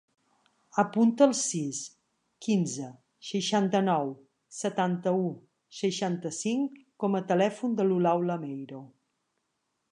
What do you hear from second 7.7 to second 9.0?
de l'Olau Lameiro.